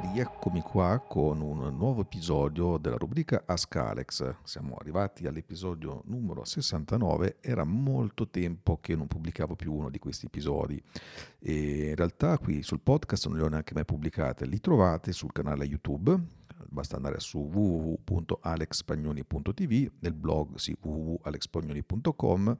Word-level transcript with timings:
rieccomi 0.00 0.62
qua 0.62 1.04
con 1.06 1.40
un 1.40 1.76
nuovo 1.76 2.00
episodio 2.02 2.78
della 2.78 2.96
rubrica 2.96 3.44
Ask 3.46 3.76
Alex. 3.76 4.34
Siamo 4.42 4.74
arrivati 4.76 5.26
all'episodio 5.26 6.02
numero 6.06 6.44
69, 6.44 7.36
era 7.40 7.62
molto 7.64 8.28
tempo 8.28 8.78
che 8.80 8.96
non 8.96 9.06
pubblicavo 9.06 9.54
più 9.56 9.74
uno 9.74 9.90
di 9.90 9.98
questi 9.98 10.26
episodi 10.26 10.82
e 11.38 11.88
in 11.90 11.96
realtà 11.96 12.38
qui 12.38 12.62
sul 12.62 12.80
podcast 12.80 13.26
non 13.28 13.36
li 13.36 13.42
ho 13.42 13.48
neanche 13.48 13.74
mai 13.74 13.84
pubblicati, 13.84 14.48
li 14.48 14.60
trovate 14.60 15.12
sul 15.12 15.32
canale 15.32 15.64
YouTube, 15.64 16.18
basta 16.68 16.96
andare 16.96 17.20
su 17.20 17.38
www.alexpagnoni.tv, 17.38 19.90
nel 20.00 20.14
blog 20.14 20.56
sì, 20.56 20.76
www.alexpagnoni.com 20.80 22.56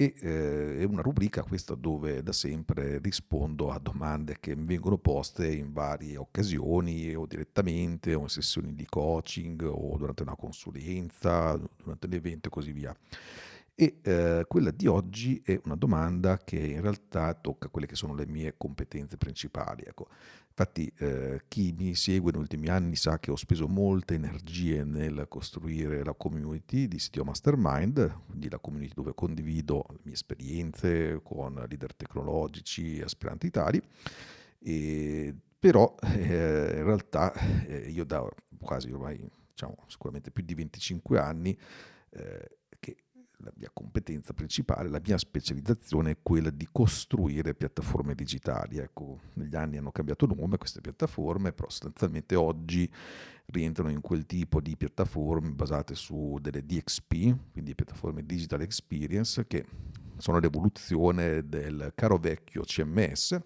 e 0.00 0.14
eh, 0.20 0.78
è 0.78 0.84
una 0.84 1.02
rubrica 1.02 1.42
questa 1.42 1.74
dove 1.74 2.22
da 2.22 2.30
sempre 2.30 3.00
rispondo 3.02 3.72
a 3.72 3.80
domande 3.80 4.36
che 4.38 4.54
mi 4.54 4.64
vengono 4.64 4.96
poste 4.96 5.52
in 5.52 5.72
varie 5.72 6.16
occasioni 6.16 7.12
o 7.16 7.26
direttamente 7.26 8.14
o 8.14 8.20
in 8.20 8.28
sessioni 8.28 8.76
di 8.76 8.86
coaching 8.88 9.60
o 9.64 9.96
durante 9.96 10.22
una 10.22 10.36
consulenza, 10.36 11.60
durante 11.82 12.06
un 12.06 12.12
evento 12.12 12.46
e 12.46 12.50
così 12.52 12.70
via. 12.70 12.96
E 13.80 13.98
eh, 14.02 14.44
quella 14.48 14.72
di 14.72 14.88
oggi 14.88 15.40
è 15.44 15.60
una 15.64 15.76
domanda 15.76 16.38
che 16.38 16.58
in 16.58 16.80
realtà 16.80 17.32
tocca 17.34 17.68
quelle 17.68 17.86
che 17.86 17.94
sono 17.94 18.12
le 18.12 18.26
mie 18.26 18.54
competenze 18.56 19.16
principali. 19.16 19.84
Ecco, 19.86 20.08
Infatti 20.48 20.92
eh, 20.96 21.42
chi 21.46 21.72
mi 21.78 21.94
segue 21.94 22.32
negli 22.32 22.40
ultimi 22.40 22.66
anni 22.68 22.96
sa 22.96 23.20
che 23.20 23.30
ho 23.30 23.36
speso 23.36 23.68
molte 23.68 24.14
energie 24.14 24.82
nel 24.82 25.26
costruire 25.28 26.02
la 26.02 26.14
community 26.14 26.88
di 26.88 26.96
CTO 26.96 27.22
Mastermind, 27.22 28.22
quindi 28.26 28.50
la 28.50 28.58
community 28.58 28.92
dove 28.92 29.14
condivido 29.14 29.86
le 29.90 30.00
mie 30.02 30.14
esperienze 30.14 31.20
con 31.22 31.54
leader 31.54 31.94
tecnologici 31.94 32.98
e 32.98 33.02
aspiranti 33.02 33.50
tali. 33.50 33.80
E, 34.58 35.32
però 35.56 35.94
eh, 36.02 36.74
in 36.74 36.84
realtà 36.84 37.32
eh, 37.64 37.88
io 37.90 38.04
da 38.04 38.28
quasi 38.60 38.90
ormai 38.90 39.24
diciamo, 39.48 39.76
sicuramente 39.86 40.32
più 40.32 40.42
di 40.42 40.54
25 40.54 41.20
anni 41.20 41.56
eh, 42.10 42.57
la 43.38 43.52
mia 43.56 43.70
competenza 43.72 44.32
principale, 44.32 44.88
la 44.88 45.00
mia 45.04 45.16
specializzazione 45.16 46.10
è 46.10 46.16
quella 46.22 46.50
di 46.50 46.68
costruire 46.70 47.54
piattaforme 47.54 48.14
digitali. 48.14 48.78
Ecco, 48.78 49.20
negli 49.34 49.54
anni 49.54 49.76
hanno 49.76 49.92
cambiato 49.92 50.26
nome 50.26 50.58
queste 50.58 50.80
piattaforme, 50.80 51.52
però 51.52 51.68
sostanzialmente 51.68 52.34
oggi 52.34 52.90
rientrano 53.46 53.90
in 53.90 54.00
quel 54.00 54.26
tipo 54.26 54.60
di 54.60 54.76
piattaforme 54.76 55.50
basate 55.50 55.94
su 55.94 56.38
delle 56.40 56.64
DXP, 56.64 57.52
quindi 57.52 57.74
piattaforme 57.74 58.26
Digital 58.26 58.60
Experience, 58.62 59.46
che 59.46 59.64
sono 60.16 60.40
l'evoluzione 60.40 61.48
del 61.48 61.92
caro 61.94 62.18
vecchio 62.18 62.62
CMS 62.62 63.38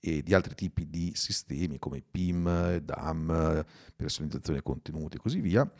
e 0.00 0.22
di 0.22 0.34
altri 0.34 0.54
tipi 0.54 0.88
di 0.88 1.12
sistemi 1.14 1.78
come 1.78 2.02
PIM, 2.02 2.78
DAM, 2.78 3.64
personalizzazione 3.94 4.62
contenuti 4.62 5.16
e 5.16 5.20
così 5.20 5.40
via 5.40 5.70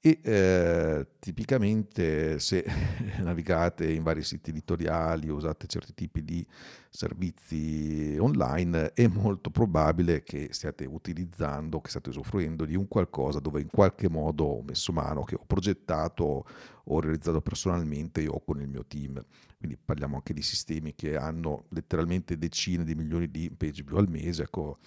e 0.00 0.20
eh, 0.22 1.06
tipicamente 1.18 2.38
se 2.38 2.64
navigate 3.18 3.90
in 3.90 4.04
vari 4.04 4.22
siti 4.22 4.50
editoriali, 4.50 5.28
usate 5.28 5.66
certi 5.66 5.92
tipi 5.92 6.22
di 6.22 6.46
servizi 6.88 8.16
online, 8.18 8.92
è 8.92 9.08
molto 9.08 9.50
probabile 9.50 10.22
che 10.22 10.48
stiate 10.52 10.84
utilizzando, 10.84 11.80
che 11.80 11.88
stiate 11.88 12.10
usufruendo 12.10 12.64
di 12.64 12.76
un 12.76 12.86
qualcosa 12.86 13.40
dove 13.40 13.60
in 13.60 13.68
qualche 13.68 14.08
modo 14.08 14.44
ho 14.44 14.62
messo 14.62 14.92
mano, 14.92 15.24
che 15.24 15.34
ho 15.34 15.44
progettato 15.44 16.46
o 16.90 17.00
realizzato 17.00 17.40
personalmente 17.40 18.22
io 18.22 18.40
con 18.44 18.60
il 18.60 18.68
mio 18.68 18.84
team. 18.86 19.22
Quindi 19.58 19.76
parliamo 19.76 20.16
anche 20.16 20.32
di 20.32 20.42
sistemi 20.42 20.94
che 20.94 21.16
hanno 21.16 21.64
letteralmente 21.70 22.38
decine 22.38 22.84
di 22.84 22.94
milioni 22.94 23.28
di 23.28 23.50
page 23.50 23.82
view 23.82 23.98
al 23.98 24.08
mese. 24.08 24.44
Ecco, 24.44 24.78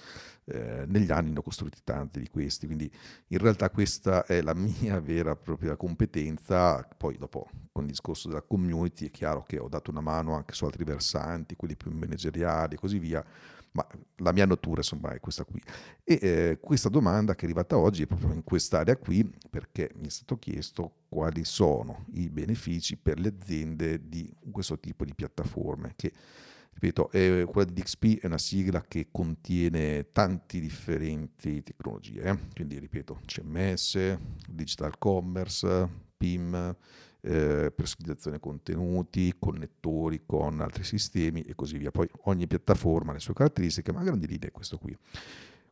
eh, 0.45 0.85
negli 0.87 1.11
anni 1.11 1.31
ne 1.31 1.39
ho 1.39 1.41
costruiti 1.41 1.79
tanti 1.83 2.19
di 2.19 2.29
questi, 2.29 2.65
quindi 2.65 2.89
in 3.27 3.37
realtà 3.37 3.69
questa 3.69 4.25
è 4.25 4.41
la 4.41 4.53
mia 4.53 4.99
vera 5.01 5.31
e 5.31 5.35
propria 5.35 5.75
competenza. 5.75 6.87
Poi 6.97 7.17
dopo 7.17 7.49
con 7.71 7.83
il 7.83 7.89
discorso 7.89 8.27
della 8.27 8.41
community 8.41 9.07
è 9.07 9.11
chiaro 9.11 9.43
che 9.43 9.59
ho 9.59 9.67
dato 9.67 9.91
una 9.91 10.01
mano 10.01 10.33
anche 10.33 10.53
su 10.53 10.65
altri 10.65 10.83
versanti, 10.83 11.55
quelli 11.55 11.75
più 11.75 11.91
manageriali 11.91 12.75
e 12.75 12.77
così 12.77 12.99
via 12.99 13.25
ma 13.73 13.87
la 14.17 14.33
mia 14.33 14.45
natura 14.45 14.81
insomma 14.81 15.11
è 15.11 15.19
questa 15.19 15.45
qui. 15.45 15.61
E 16.03 16.19
eh, 16.21 16.57
questa 16.59 16.89
domanda 16.89 17.35
che 17.35 17.41
è 17.41 17.43
arrivata 17.45 17.77
oggi 17.77 18.03
è 18.03 18.05
proprio 18.05 18.33
in 18.33 18.43
quest'area 18.43 18.97
qui 18.97 19.29
perché 19.49 19.91
mi 19.95 20.07
è 20.07 20.09
stato 20.09 20.37
chiesto 20.37 21.03
quali 21.07 21.43
sono 21.45 22.05
i 22.13 22.29
benefici 22.29 22.97
per 22.97 23.19
le 23.19 23.29
aziende 23.29 24.07
di 24.07 24.33
questo 24.51 24.79
tipo 24.79 25.05
di 25.05 25.13
piattaforme 25.13 25.93
che 25.95 26.11
ripeto, 26.81 27.11
è, 27.11 27.45
quella 27.45 27.69
di 27.69 27.79
DXP 27.79 28.21
è 28.21 28.25
una 28.25 28.39
sigla 28.39 28.81
che 28.81 29.09
contiene 29.11 30.07
tanti 30.11 30.59
differenti 30.59 31.61
tecnologie, 31.61 32.21
eh? 32.23 32.37
quindi 32.55 32.79
ripeto, 32.79 33.19
CMS, 33.23 34.17
Digital 34.49 34.97
Commerce, 34.97 35.87
PIM, 36.17 36.75
eh, 37.21 37.71
personalizzazione 37.75 38.39
contenuti, 38.39 39.35
connettori 39.37 40.23
con 40.25 40.59
altri 40.59 40.83
sistemi 40.83 41.41
e 41.43 41.53
così 41.53 41.77
via. 41.77 41.91
Poi 41.91 42.09
ogni 42.23 42.47
piattaforma 42.47 43.11
ha 43.11 43.13
le 43.13 43.19
sue 43.19 43.35
caratteristiche, 43.35 43.91
ma 43.91 43.99
a 43.99 44.03
grandi 44.03 44.25
linee 44.25 44.49
è 44.49 44.51
questo 44.51 44.79
qui. 44.79 44.97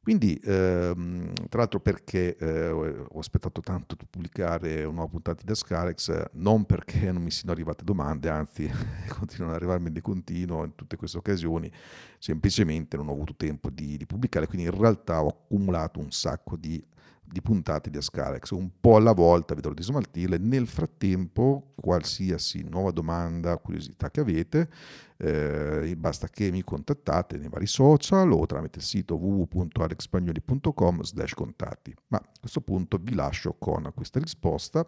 Quindi, 0.01 0.39
ehm, 0.43 1.33
tra 1.49 1.59
l'altro 1.59 1.81
perché 1.81 2.35
eh, 2.37 2.69
ho 2.69 3.19
aspettato 3.19 3.59
tanto 3.61 3.95
di 3.95 4.05
pubblicare 4.09 4.83
una 4.83 4.93
nuova 4.93 5.09
puntata 5.09 5.43
di 5.45 5.53
Scalex, 5.53 6.29
non 6.33 6.65
perché 6.65 7.11
non 7.11 7.21
mi 7.21 7.31
siano 7.31 7.51
arrivate 7.51 7.83
domande, 7.83 8.29
anzi 8.29 8.69
continuano 9.09 9.53
ad 9.53 9.59
arrivarmi 9.59 9.91
di 9.91 10.01
continuo 10.01 10.63
in 10.63 10.73
tutte 10.75 10.95
queste 10.95 11.17
occasioni, 11.17 11.69
semplicemente 12.17 12.95
non 12.95 13.09
ho 13.09 13.11
avuto 13.11 13.35
tempo 13.35 13.69
di, 13.69 13.97
di 13.97 14.05
pubblicare, 14.05 14.47
quindi 14.47 14.67
in 14.67 14.77
realtà 14.77 15.21
ho 15.21 15.27
accumulato 15.27 15.99
un 15.99 16.11
sacco 16.11 16.55
di 16.55 16.81
di 17.31 17.41
puntate 17.41 17.89
di 17.89 17.97
Ascarex, 17.97 18.49
un 18.51 18.71
po' 18.79 18.95
alla 18.95 19.13
volta 19.13 19.53
vedrò 19.53 19.71
di 19.71 19.83
smaltirle. 19.83 20.37
Nel 20.37 20.67
frattempo, 20.67 21.73
qualsiasi 21.75 22.63
nuova 22.67 22.91
domanda, 22.91 23.57
curiosità 23.57 24.09
che 24.09 24.19
avete, 24.19 24.69
eh, 25.17 25.93
basta 25.97 26.27
che 26.27 26.49
mi 26.49 26.63
contattate 26.63 27.37
nei 27.37 27.49
vari 27.49 27.67
social 27.67 28.31
o 28.31 28.45
tramite 28.45 28.79
il 28.79 28.85
sito 28.85 29.15
www.alexpagnoli.com 29.15 31.01
contatti. 31.33 31.95
Ma 32.07 32.17
a 32.17 32.39
questo 32.39 32.61
punto 32.61 32.97
vi 33.01 33.13
lascio 33.13 33.55
con 33.59 33.91
questa 33.93 34.19
risposta 34.19 34.85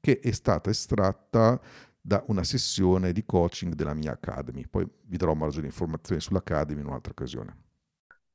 che 0.00 0.18
è 0.18 0.30
stata 0.32 0.70
estratta 0.70 1.60
da 2.00 2.24
una 2.28 2.42
sessione 2.42 3.12
di 3.12 3.24
coaching 3.24 3.74
della 3.74 3.94
mia 3.94 4.12
Academy. 4.12 4.66
Poi 4.66 4.88
vi 5.04 5.16
darò 5.16 5.34
maggiori 5.34 5.66
informazioni 5.66 6.20
sull'Academy 6.20 6.80
in 6.80 6.86
un'altra 6.86 7.12
occasione. 7.12 7.56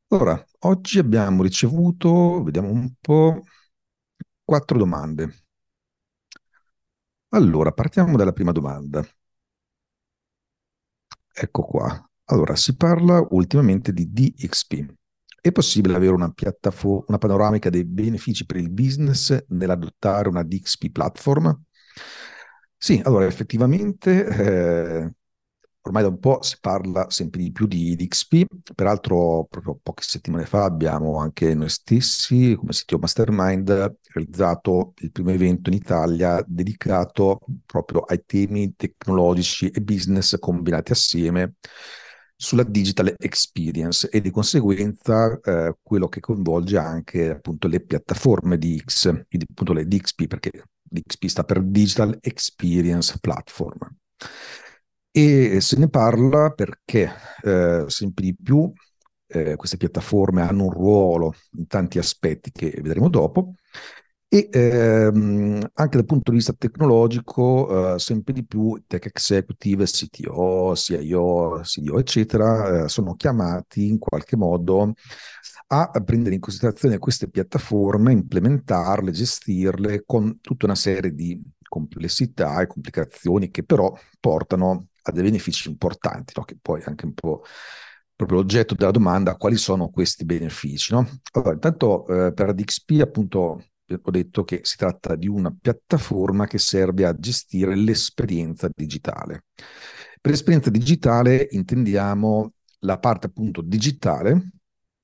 Allora, 0.09 0.45
oggi 0.59 0.99
abbiamo 0.99 1.43
ricevuto, 1.43 2.43
vediamo 2.43 2.69
un 2.69 2.91
po', 2.99 3.43
quattro 4.43 4.77
domande. 4.77 5.43
Allora, 7.29 7.71
partiamo 7.71 8.17
dalla 8.17 8.33
prima 8.33 8.51
domanda. 8.51 9.01
Ecco 11.33 11.63
qua. 11.63 12.09
Allora, 12.25 12.55
si 12.55 12.75
parla 12.75 13.25
ultimamente 13.31 13.93
di 13.93 14.11
DXP. 14.11 14.83
È 15.39 15.51
possibile 15.51 15.95
avere 15.95 16.11
una, 16.13 16.29
piattafo- 16.31 17.05
una 17.07 17.17
panoramica 17.17 17.69
dei 17.69 17.85
benefici 17.85 18.45
per 18.45 18.57
il 18.57 18.69
business 18.69 19.45
nell'adottare 19.49 20.27
una 20.27 20.43
DXP 20.43 20.89
platform? 20.91 21.61
Sì, 22.79 23.01
allora 23.03 23.25
effettivamente 23.25 24.25
eh, 24.27 25.13
ormai 25.87 26.03
da 26.03 26.09
un 26.09 26.19
po' 26.19 26.41
si 26.41 26.57
parla 26.59 27.09
sempre 27.09 27.41
di 27.41 27.51
più 27.51 27.65
di, 27.65 27.95
di 27.95 28.07
XP, 28.07 28.45
peraltro 28.75 29.47
proprio 29.49 29.79
poche 29.81 30.03
settimane 30.03 30.45
fa 30.45 30.65
abbiamo 30.65 31.17
anche 31.17 31.53
noi 31.55 31.69
stessi, 31.69 32.55
come 32.55 32.71
CTO 32.71 32.99
Mastermind, 32.99 33.97
realizzato 34.13 34.93
il 34.99 35.11
primo 35.11 35.31
evento 35.31 35.69
in 35.69 35.75
Italia 35.75 36.43
dedicato 36.45 37.39
proprio 37.65 38.01
ai 38.01 38.23
temi 38.25 38.75
tecnologici 38.75 39.69
e 39.69 39.81
business 39.81 40.37
combinati 40.39 40.91
assieme 40.91 41.55
sulla 42.39 42.63
digital 42.63 43.15
experience 43.17 44.09
e 44.09 44.21
di 44.21 44.29
conseguenza 44.29 45.39
eh, 45.41 45.75
quello 45.81 46.07
che 46.07 46.19
coinvolge 46.19 46.77
anche 46.77 47.31
appunto 47.31 47.67
le 47.67 47.79
piattaforme 47.79 48.59
di 48.59 48.77
X, 48.77 49.09
quindi 49.27 49.47
appunto 49.49 49.73
le 49.73 49.87
DXP 49.87 50.27
perché 50.27 50.51
DXP 50.83 51.25
sta 51.25 51.43
per 51.43 51.63
Digital 51.63 52.17
Experience 52.21 53.17
Platform. 53.19 53.79
E 55.19 55.61
se 55.61 55.79
ne 55.79 55.89
parla 55.89 56.51
perché 56.51 57.11
eh, 57.41 57.85
sempre 57.87 58.23
di 58.23 58.35
più 58.35 58.71
eh, 59.25 59.55
queste 59.55 59.75
piattaforme 59.77 60.43
hanno 60.43 60.65
un 60.65 60.69
ruolo 60.69 61.33
in 61.53 61.65
tanti 61.65 61.97
aspetti 61.97 62.51
che 62.51 62.69
vedremo 62.83 63.09
dopo. 63.09 63.55
E 64.27 64.47
ehm, 64.51 65.69
anche 65.73 65.97
dal 65.97 66.05
punto 66.05 66.29
di 66.29 66.37
vista 66.37 66.53
tecnologico 66.53 67.95
eh, 67.95 67.99
sempre 67.99 68.31
di 68.31 68.45
più 68.45 68.79
tech 68.85 69.07
executive, 69.07 69.85
CTO, 69.85 70.75
CIO, 70.75 71.61
CDO 71.63 71.97
eccetera 71.97 72.83
eh, 72.83 72.87
sono 72.87 73.15
chiamati 73.15 73.87
in 73.87 73.97
qualche 73.97 74.35
modo 74.35 74.93
a 75.69 75.89
prendere 76.05 76.35
in 76.35 76.41
considerazione 76.41 76.99
queste 76.99 77.27
piattaforme, 77.27 78.11
implementarle, 78.11 79.09
gestirle 79.09 80.03
con 80.05 80.39
tutta 80.41 80.65
una 80.65 80.75
serie 80.75 81.11
di 81.11 81.41
complessità 81.67 82.61
e 82.61 82.67
complicazioni 82.67 83.49
che 83.49 83.63
però 83.63 83.91
portano 84.19 84.89
ha 85.07 85.11
dei 85.11 85.23
benefici 85.23 85.69
importanti, 85.69 86.33
no? 86.35 86.43
che 86.43 86.57
poi 86.61 86.81
anche 86.83 87.05
un 87.05 87.13
po' 87.13 87.43
proprio 88.15 88.39
l'oggetto 88.39 88.75
della 88.75 88.91
domanda, 88.91 89.35
quali 89.35 89.57
sono 89.57 89.89
questi 89.89 90.25
benefici? 90.25 90.93
No? 90.93 91.07
Allora, 91.33 91.53
intanto 91.53 92.07
eh, 92.07 92.33
per 92.33 92.53
DXP 92.53 92.99
appunto 93.01 93.63
ho 93.89 94.11
detto 94.11 94.43
che 94.43 94.59
si 94.63 94.75
tratta 94.75 95.15
di 95.15 95.27
una 95.27 95.55
piattaforma 95.57 96.45
che 96.45 96.57
serve 96.57 97.05
a 97.05 97.15
gestire 97.17 97.75
l'esperienza 97.75 98.69
digitale. 98.73 99.45
Per 100.19 100.31
esperienza 100.31 100.69
digitale 100.69 101.47
intendiamo 101.51 102.51
la 102.79 102.97
parte 102.99 103.27
appunto 103.27 103.61
digitale, 103.61 104.51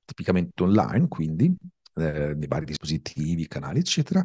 tipicamente 0.04 0.62
online, 0.62 1.08
quindi 1.08 1.54
eh, 1.94 2.34
nei 2.34 2.46
vari 2.46 2.66
dispositivi, 2.66 3.46
canali, 3.46 3.78
eccetera, 3.78 4.24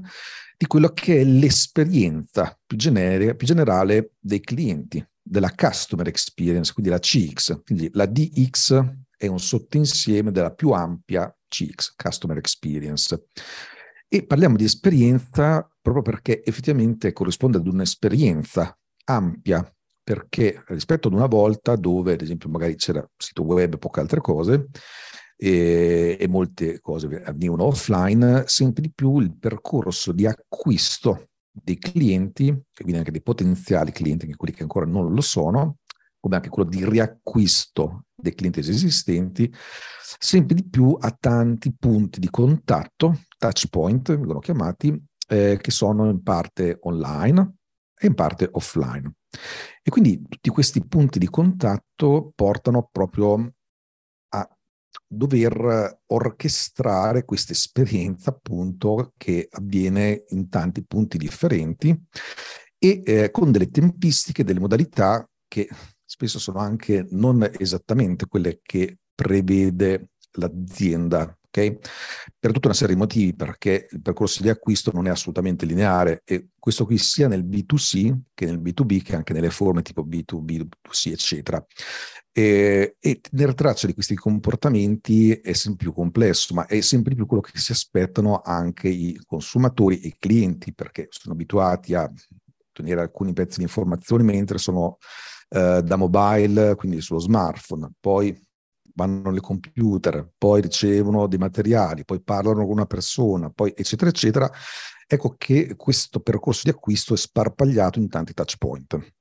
di 0.58 0.68
quello 0.68 0.90
che 0.90 1.22
è 1.22 1.24
l'esperienza 1.24 2.58
più, 2.66 2.78
genere, 2.78 3.36
più 3.36 3.48
generale 3.48 4.14
dei 4.20 4.42
clienti, 4.42 5.06
della 5.30 5.54
customer 5.54 6.08
experience, 6.08 6.74
quindi 6.74 6.92
la 6.92 7.00
CX. 7.00 7.62
Quindi 7.64 7.90
la 7.94 8.08
DX 8.08 8.84
è 9.16 9.28
un 9.28 9.40
sottoinsieme 9.40 10.32
della 10.32 10.52
più 10.52 10.72
ampia 10.72 11.34
CX, 11.48 11.94
customer 11.96 12.38
experience. 12.38 13.28
E 14.08 14.26
parliamo 14.26 14.56
di 14.56 14.64
esperienza 14.64 15.70
proprio 15.80 16.02
perché 16.02 16.44
effettivamente 16.44 17.14
corrisponde 17.14 17.58
ad 17.58 17.68
un'esperienza 17.68 18.76
ampia, 19.06 19.72
perché 20.04 20.64
rispetto 20.68 21.08
ad 21.08 21.14
una 21.14 21.28
volta 21.28 21.76
dove, 21.76 22.14
ad 22.14 22.22
esempio, 22.22 22.50
magari 22.50 22.76
c'era 22.76 23.08
sito 23.16 23.44
web 23.44 23.74
e 23.74 23.78
poche 23.78 24.00
altre 24.00 24.22
cose, 24.22 24.70
e, 25.36 26.18
e 26.20 26.28
molte 26.28 26.80
cose 26.82 27.06
avvenivano 27.24 27.66
offline, 27.66 28.44
sempre 28.48 28.82
di 28.82 28.92
più 28.92 29.20
il 29.20 29.38
percorso 29.38 30.12
di 30.12 30.26
acquisto 30.26 31.29
dei 31.64 31.78
clienti, 31.78 32.46
quindi 32.74 32.98
anche 32.98 33.12
dei 33.12 33.22
potenziali 33.22 33.92
clienti, 33.92 34.26
anche 34.26 34.38
quelli 34.38 34.54
che 34.54 34.64
ancora 34.64 34.86
non 34.86 35.14
lo 35.14 35.22
sono, 35.22 35.78
come 36.20 36.36
anche 36.36 36.50
quello 36.50 36.70
di 36.70 36.88
riacquisto 36.88 38.06
dei 38.14 38.36
clienti 38.36 38.60
esistenti, 38.60 39.52
sempre 40.18 40.56
di 40.56 40.68
più 40.68 40.98
a 41.00 41.16
tanti 41.18 41.74
punti 41.78 42.20
di 42.20 42.30
contatto, 42.30 43.22
touch 43.38 43.68
point, 43.70 44.10
vengono 44.10 44.40
chiamati, 44.40 45.02
eh, 45.28 45.58
che 45.62 45.72
sono 45.72 46.10
in 46.10 46.22
parte 46.22 46.78
online 46.82 47.56
e 47.98 48.08
in 48.08 48.16
parte 48.16 48.50
offline. 48.52 49.14
E 49.82 49.90
quindi 49.90 50.22
tutti 50.28 50.50
questi 50.50 50.86
punti 50.86 51.20
di 51.20 51.30
contatto 51.30 52.32
portano 52.36 52.90
proprio 52.92 53.54
dover 55.08 56.02
orchestrare 56.08 57.26
questa 57.26 57.54
esperienza 57.54 58.30
appunto 58.30 59.14
che 59.18 59.48
avviene 59.52 60.26
in 60.30 60.50
tanti 60.50 60.84
punti 60.84 61.18
differenti 61.18 61.98
e 62.78 63.02
eh, 63.06 63.32
con 63.32 63.52
delle 63.52 63.70
tempistiche, 63.70 64.44
delle 64.44 64.60
modalità 64.60 65.28
che 65.48 65.68
spesso 66.06 66.40
sono 66.40 66.60
anche 66.60 67.08
non 67.12 67.48
esattamente 67.58 68.28
quelle 68.28 68.60
che 68.62 68.98
prevede 69.14 70.12
l'azienda 70.34 71.39
ok? 71.52 71.78
Per 72.40 72.52
tutta 72.52 72.68
una 72.68 72.76
serie 72.76 72.94
di 72.94 73.00
motivi, 73.00 73.36
perché 73.36 73.88
il 73.92 74.02
percorso 74.02 74.42
di 74.42 74.50
acquisto 74.50 74.92
non 74.94 75.08
è 75.08 75.10
assolutamente 75.10 75.66
lineare 75.66 76.22
e 76.26 76.50
questo 76.58 76.86
qui 76.86 76.98
sia 76.98 77.28
nel 77.28 77.46
B2C 77.46 78.16
che 78.34 78.46
nel 78.46 78.60
B2B 78.60 79.02
che 79.02 79.16
anche 79.16 79.34
nelle 79.34 79.50
forme 79.50 79.82
tipo 79.82 80.04
B2B, 80.06 80.68
B2C, 80.68 81.12
eccetera. 81.12 81.66
E, 82.32 82.96
e 83.00 83.20
tenere 83.20 83.54
traccia 83.54 83.88
di 83.88 83.94
questi 83.94 84.16
comportamenti 84.16 85.32
è 85.32 85.54
sempre 85.54 85.86
più 85.86 85.94
complesso, 85.94 86.54
ma 86.54 86.66
è 86.68 86.80
sempre 86.82 87.16
più 87.16 87.26
quello 87.26 87.42
che 87.42 87.58
si 87.58 87.72
aspettano 87.72 88.42
anche 88.44 88.88
i 88.88 89.20
consumatori 89.26 90.00
e 90.00 90.08
i 90.08 90.16
clienti, 90.18 90.74
perché 90.74 91.08
sono 91.10 91.34
abituati 91.34 91.96
a 91.96 92.10
ottenere 92.70 93.02
alcuni 93.02 93.34
pezzi 93.34 93.58
di 93.58 93.64
informazioni 93.64 94.24
mentre 94.24 94.58
sono 94.58 94.98
eh, 95.50 95.82
da 95.84 95.96
mobile, 95.96 96.76
quindi 96.76 97.02
sullo 97.02 97.20
smartphone. 97.20 97.92
Poi 98.00 98.48
vanno 99.00 99.30
nel 99.30 99.40
computer, 99.40 100.30
poi 100.38 100.62
ricevono 100.62 101.28
dei 101.28 101.40
materiali, 101.40 102.04
poi 102.04 102.22
parlano 102.22 102.64
con 102.64 102.72
una 102.72 102.86
persona, 102.86 103.50
poi 103.50 103.74
eccetera 103.76 104.10
eccetera, 104.10 104.52
ecco 105.08 105.36
che 105.38 105.76
questo 105.78 106.20
percorso 106.20 106.62
di 106.66 106.72
acquisto 106.72 107.14
è 107.14 107.18
sparpagliato 107.18 108.00
in 108.00 108.10
tanti 108.10 108.34
touch 108.34 108.58
point. 108.58 109.14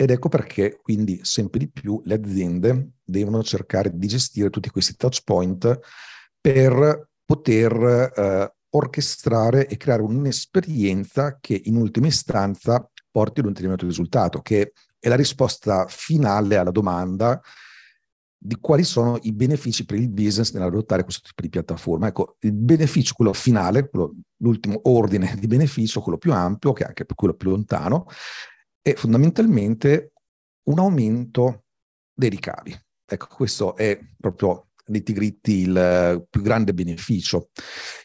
Ed 0.00 0.10
ecco 0.10 0.28
perché 0.28 0.78
quindi 0.80 1.18
sempre 1.24 1.58
di 1.58 1.68
più 1.68 2.00
le 2.04 2.14
aziende 2.14 2.90
devono 3.02 3.42
cercare 3.42 3.90
di 3.92 4.06
gestire 4.06 4.50
tutti 4.50 4.70
questi 4.70 4.94
touch 4.94 5.22
point 5.24 5.80
per 6.40 7.08
poter 7.24 8.12
eh, 8.14 8.54
orchestrare 8.70 9.66
e 9.66 9.76
creare 9.76 10.02
un'esperienza 10.02 11.38
che 11.40 11.60
in 11.64 11.74
ultima 11.74 12.06
istanza 12.06 12.88
porti 13.10 13.40
ad 13.40 13.46
un 13.46 13.52
determinato 13.52 13.86
risultato, 13.86 14.40
che 14.40 14.72
è 15.00 15.08
la 15.08 15.16
risposta 15.16 15.86
finale 15.88 16.56
alla 16.56 16.70
domanda 16.70 17.40
di 18.40 18.56
quali 18.60 18.84
sono 18.84 19.18
i 19.22 19.32
benefici 19.32 19.84
per 19.84 19.98
il 19.98 20.08
business 20.08 20.52
nell'adottare 20.52 21.02
questo 21.02 21.22
tipo 21.26 21.42
di 21.42 21.48
piattaforma. 21.48 22.06
Ecco, 22.06 22.36
il 22.40 22.52
beneficio, 22.52 23.14
quello 23.14 23.32
finale, 23.32 23.88
quello, 23.88 24.14
l'ultimo 24.38 24.80
ordine 24.84 25.36
di 25.38 25.46
beneficio, 25.46 26.00
quello 26.00 26.18
più 26.18 26.32
ampio, 26.32 26.72
che 26.72 26.84
è 26.84 26.86
anche 26.86 27.04
quello 27.14 27.34
più 27.34 27.50
lontano, 27.50 28.06
è 28.80 28.94
fondamentalmente 28.94 30.12
un 30.68 30.78
aumento 30.78 31.64
dei 32.14 32.28
ricavi. 32.28 32.78
Ecco, 33.10 33.26
questo 33.26 33.74
è 33.74 33.98
proprio 34.18 34.68
tigritti 35.02 35.52
il 35.52 36.26
più 36.30 36.40
grande 36.40 36.72
beneficio. 36.72 37.50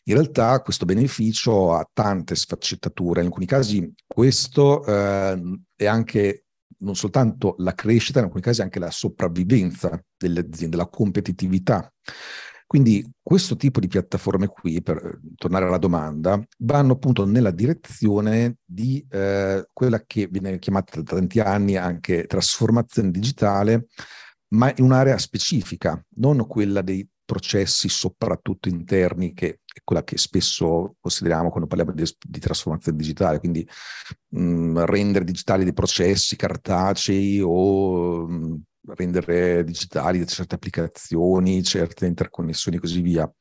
In 0.06 0.16
realtà 0.16 0.62
questo 0.62 0.86
beneficio 0.86 1.74
ha 1.74 1.88
tante 1.92 2.36
sfaccettature, 2.36 3.22
in 3.22 3.28
alcuni 3.28 3.46
casi 3.46 3.94
questo 4.06 4.86
eh, 4.86 5.42
è 5.76 5.86
anche 5.86 6.43
non 6.84 6.96
soltanto 6.96 7.56
la 7.58 7.74
crescita, 7.74 8.20
in 8.20 8.26
alcuni 8.26 8.44
casi 8.44 8.62
anche 8.62 8.80
la 8.80 8.92
sopravvivenza 8.92 10.02
delle 10.18 10.42
aziende, 10.42 10.78
la 10.78 10.88
competitività. 10.88 11.92
Quindi 12.66 13.08
questo 13.22 13.56
tipo 13.56 13.80
di 13.80 13.88
piattaforme 13.88 14.48
qui, 14.48 14.82
per 14.82 14.98
eh, 14.98 15.20
tornare 15.36 15.66
alla 15.66 15.78
domanda, 15.78 16.44
vanno 16.60 16.94
appunto 16.94 17.26
nella 17.26 17.52
direzione 17.52 18.56
di 18.66 19.06
eh, 19.10 19.68
quella 19.72 20.04
che 20.06 20.28
viene 20.28 20.58
chiamata 20.58 21.02
da 21.02 21.16
tanti 21.16 21.40
anni 21.40 21.76
anche 21.76 22.26
trasformazione 22.26 23.12
digitale, 23.12 23.88
ma 24.54 24.74
in 24.76 24.86
un'area 24.86 25.18
specifica, 25.18 26.04
non 26.16 26.48
quella 26.48 26.82
dei 26.82 27.08
processi 27.26 27.90
soprattutto 27.90 28.70
interni, 28.70 29.34
che 29.34 29.60
è 29.66 29.80
quella 29.84 30.04
che 30.04 30.18
spesso 30.18 30.96
consideriamo 31.00 31.50
quando 31.50 31.68
parliamo 31.68 31.94
di, 31.94 32.04
di 32.20 32.40
trasformazione 32.40 32.98
digitale, 32.98 33.40
quindi 33.40 33.68
mh, 34.30 34.42
mm, 34.42 34.78
rendere 34.80 35.26
digitali 35.26 35.64
dei 35.64 35.74
processi 35.74 36.36
cartacei 36.36 37.42
o 37.44 38.28
mh, 38.28 38.34
mm, 38.34 38.56
rendere 38.96 39.64
digitali 39.64 40.26
certe 40.28 40.56
applicazioni, 40.56 41.64
certe 41.64 42.06
interconnessioni 42.06 42.78
e 42.78 42.80
così 42.80 43.02
via. 43.02 43.32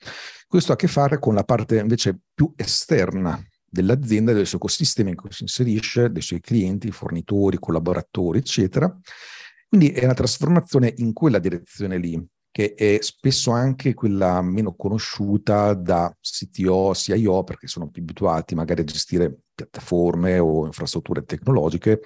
Questo 0.47 0.73
ha 0.73 0.75
a 0.75 0.79
che 0.79 0.89
fare 0.89 1.19
con 1.19 1.35
la 1.35 1.45
parte 1.45 1.79
invece 1.79 2.19
più 2.33 2.53
esterna 2.57 3.43
dell'azienda, 3.73 4.33
del 4.33 4.47
suo 4.47 4.59
ecosistema 4.59 5.09
in 5.09 5.17
cui 5.17 5.33
si 5.33 5.43
inserisce, 5.43 6.13
dei 6.13 6.23
suoi 6.23 6.41
clienti, 6.41 6.91
fornitori, 6.91 7.59
collaboratori, 7.59 8.39
eccetera. 8.39 8.95
Quindi 9.67 9.91
è 9.91 10.05
una 10.05 10.13
trasformazione 10.13 10.93
in 10.99 11.15
quella 11.15 11.39
direzione 11.39 11.97
lì, 11.97 12.23
che 12.53 12.75
è 12.75 12.99
spesso 13.01 13.51
anche 13.51 13.95
quella 13.95 14.43
meno 14.43 14.75
conosciuta 14.75 15.73
da 15.73 16.15
CTO, 16.21 16.95
CIO, 16.95 17.45
perché 17.45 17.67
sono 17.67 17.89
più 17.89 18.03
abituati 18.03 18.55
magari 18.55 18.83
a 18.83 18.85
gestire 18.85 19.35
piattaforme 19.55 20.39
o 20.39 20.67
infrastrutture 20.67 21.25
tecnologiche 21.25 22.03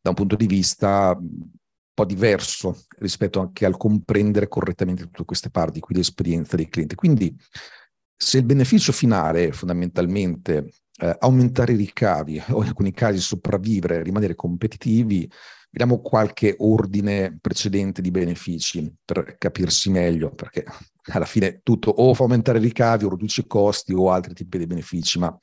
da 0.00 0.10
un 0.10 0.16
punto 0.16 0.34
di 0.34 0.46
vista 0.46 1.16
un 1.16 1.50
po' 1.94 2.04
diverso 2.04 2.86
rispetto 2.98 3.40
anche 3.40 3.64
al 3.64 3.76
comprendere 3.76 4.48
correttamente 4.48 5.04
tutte 5.04 5.24
queste 5.24 5.50
parti 5.50 5.80
qui 5.80 5.94
di 5.94 6.00
esperienza 6.00 6.56
dei 6.56 6.68
clienti. 6.68 6.96
Quindi 6.96 7.36
se 8.16 8.38
il 8.38 8.44
beneficio 8.44 8.90
finale 8.90 9.48
è 9.48 9.50
fondamentalmente 9.52 10.72
eh, 11.00 11.16
aumentare 11.20 11.74
i 11.74 11.76
ricavi 11.76 12.42
o 12.50 12.62
in 12.62 12.68
alcuni 12.68 12.92
casi 12.92 13.20
sopravvivere, 13.20 14.02
rimanere 14.02 14.34
competitivi, 14.34 15.30
Vediamo 15.70 16.00
qualche 16.00 16.54
ordine 16.58 17.38
precedente 17.40 18.00
di 18.00 18.10
benefici 18.10 18.90
per 19.04 19.36
capirsi 19.36 19.90
meglio, 19.90 20.34
perché 20.34 20.64
alla 21.12 21.26
fine 21.26 21.60
tutto 21.62 21.90
o 21.90 22.14
fa 22.14 22.22
aumentare 22.22 22.58
i 22.58 22.62
ricavi 22.62 23.04
o 23.04 23.10
riduce 23.10 23.42
i 23.42 23.46
costi 23.46 23.92
o 23.92 24.10
altri 24.10 24.34
tipi 24.34 24.58
di 24.58 24.66
benefici, 24.66 25.18
ma 25.18 25.36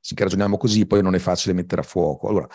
se 0.00 0.14
ragioniamo 0.16 0.56
così 0.56 0.86
poi 0.86 1.02
non 1.02 1.14
è 1.14 1.18
facile 1.18 1.54
mettere 1.54 1.82
a 1.82 1.84
fuoco. 1.84 2.28
Allora, 2.28 2.48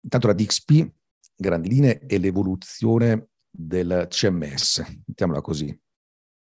intanto 0.00 0.26
la 0.26 0.34
DXP, 0.34 0.88
grandi 1.34 1.68
linee, 1.68 2.00
è 2.00 2.18
l'evoluzione 2.18 3.28
del 3.50 4.06
CMS, 4.08 4.84
mettiamola 5.06 5.40
così, 5.40 5.76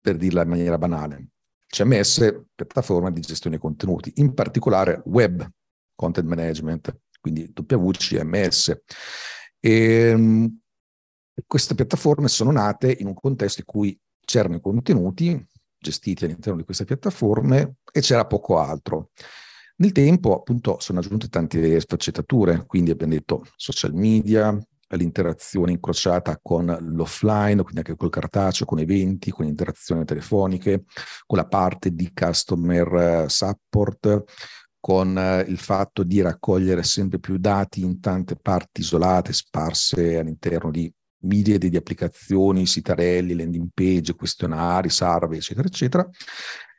per 0.01 0.17
dirla 0.17 0.43
in 0.43 0.49
maniera 0.49 0.79
banale. 0.79 1.29
CMS, 1.67 2.45
piattaforma 2.55 3.11
di 3.11 3.21
gestione 3.21 3.59
contenuti, 3.59 4.13
in 4.17 4.33
particolare 4.33 5.03
web 5.05 5.47
content 5.95 6.27
management, 6.27 6.99
quindi 7.21 7.53
WCMS. 7.55 8.81
E, 9.67 10.11
ehm, 10.11 10.61
queste 11.45 11.75
piattaforme 11.75 12.29
sono 12.29 12.53
nate 12.53 12.97
in 13.01 13.09
un 13.09 13.15
contesto 13.15 13.61
in 13.61 13.67
cui 13.67 13.99
c'erano 14.25 14.55
i 14.57 14.61
contenuti 14.61 15.45
gestiti 15.77 16.25
all'interno 16.25 16.59
di 16.59 16.65
queste 16.65 16.85
piattaforme 16.85 17.79
e 17.93 18.01
c'era 18.01 18.27
poco 18.27 18.59
altro. 18.59 19.11
Nel 19.79 19.91
tempo, 19.91 20.37
appunto, 20.37 20.79
sono 20.79 21.01
aggiunte 21.01 21.29
tante 21.29 21.81
sfaccettature, 21.81 22.65
quindi 22.65 22.93
abbiamo 22.93 23.13
detto 23.15 23.45
social 23.57 23.93
media, 23.93 24.57
l'interazione 24.91 25.73
incrociata 25.73 26.39
con 26.41 26.67
l'offline, 26.67 27.63
quindi 27.63 27.79
anche 27.79 27.97
col 27.97 28.09
cartaceo, 28.09 28.67
con 28.67 28.79
eventi, 28.79 29.33
con 29.33 29.47
interazioni 29.47 30.05
telefoniche, 30.05 30.85
con 31.27 31.39
la 31.39 31.47
parte 31.47 31.93
di 31.93 32.13
customer 32.15 32.95
eh, 32.95 33.29
support, 33.29 34.25
con 34.81 35.17
eh, 35.19 35.41
il 35.49 35.59
fatto 35.59 36.03
di 36.03 36.21
raccogliere 36.21 36.83
sempre 36.83 37.19
più 37.19 37.39
dati 37.39 37.83
in 37.83 38.01
tante 38.01 38.37
parti 38.37 38.81
isolate, 38.81 39.33
sparse 39.33 40.19
all'interno 40.19 40.71
di 40.71 40.93
miliardi 41.21 41.71
di 41.71 41.77
applicazioni, 41.77 42.67
sitarelli, 42.67 43.35
landing 43.35 43.69
page, 43.73 44.15
questionari, 44.15 44.91
survey, 44.91 45.39
eccetera, 45.39 45.67
eccetera. 45.67 46.09